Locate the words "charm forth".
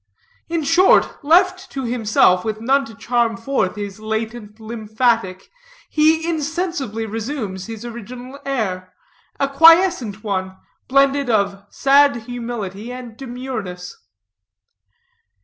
2.95-3.75